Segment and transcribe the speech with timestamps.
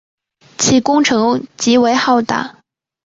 [0.57, 2.55] 该工程极为浩大。